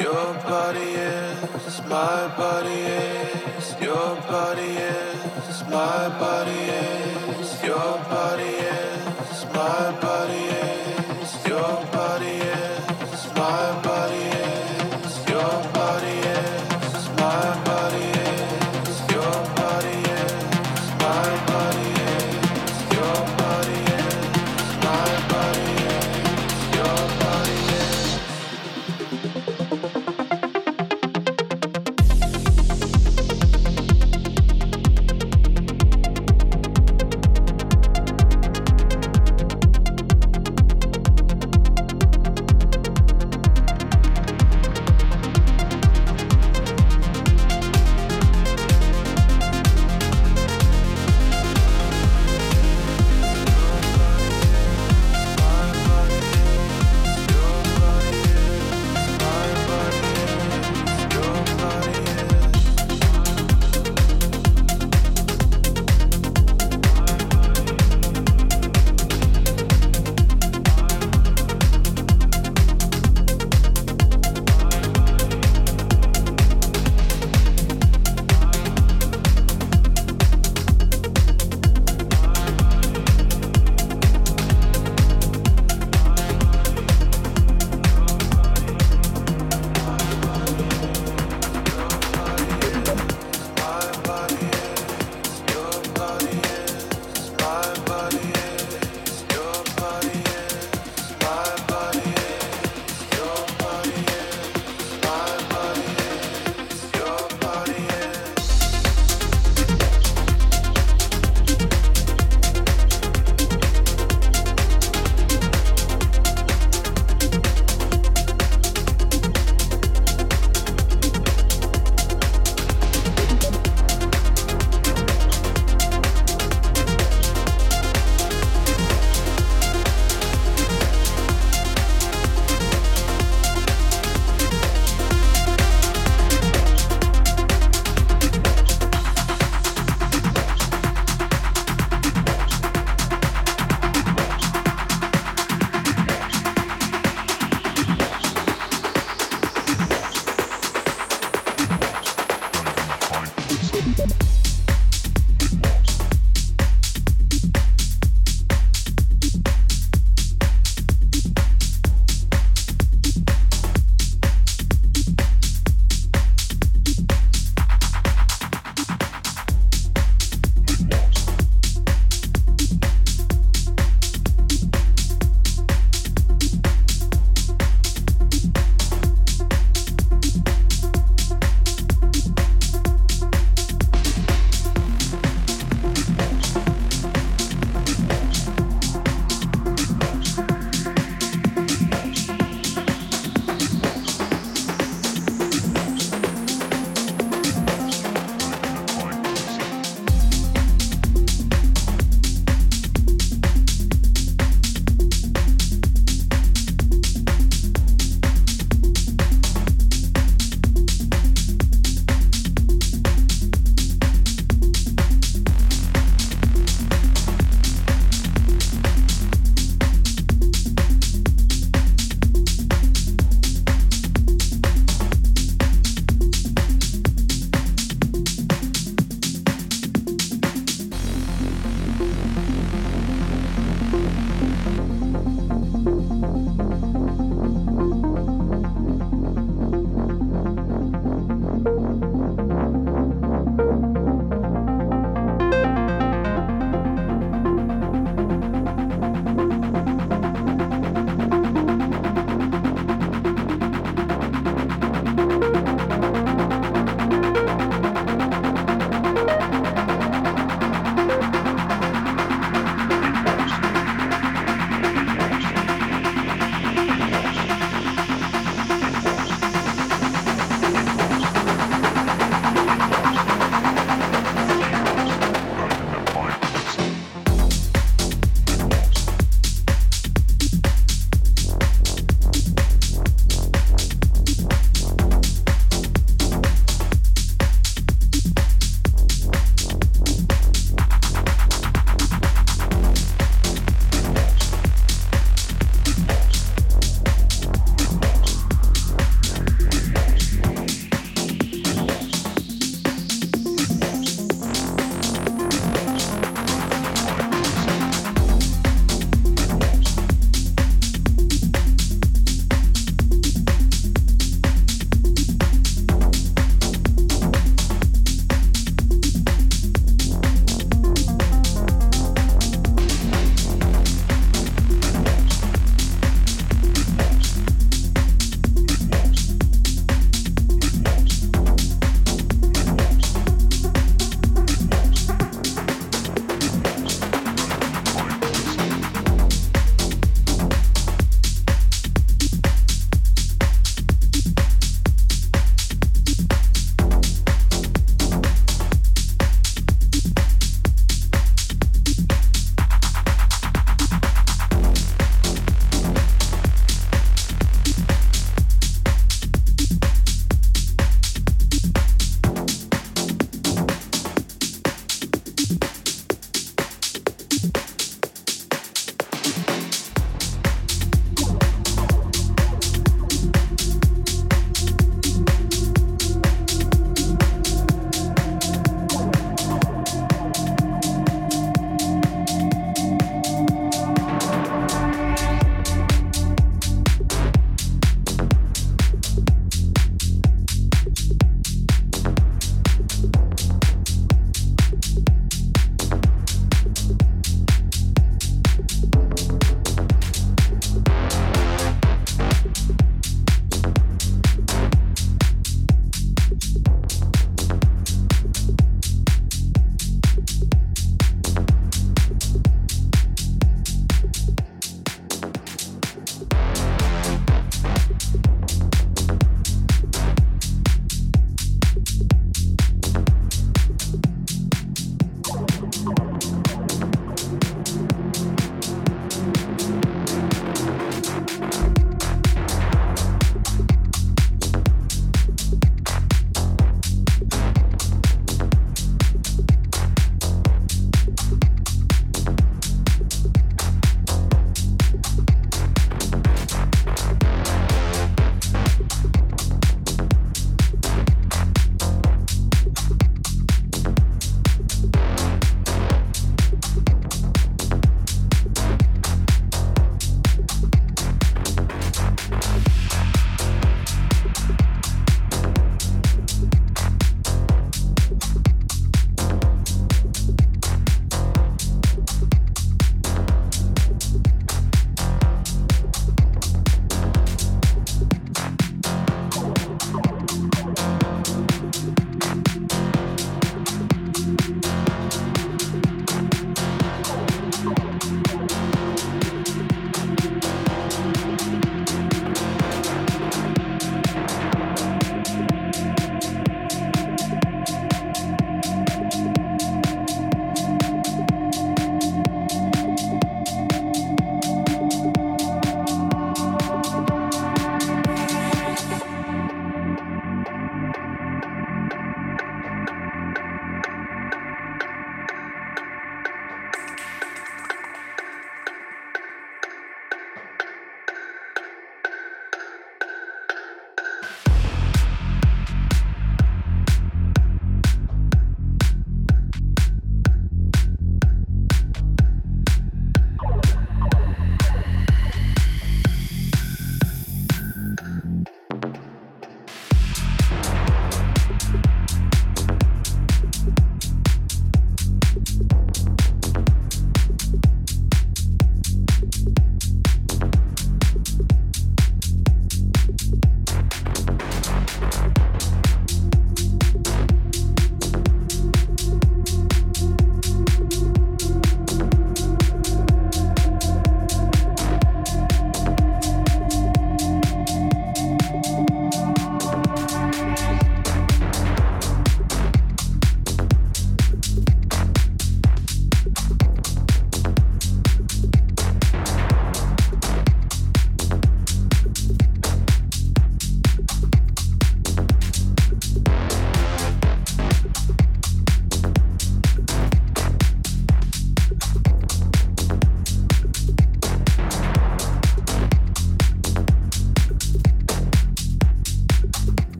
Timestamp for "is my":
0.80-2.28, 4.62-6.08, 8.44-10.00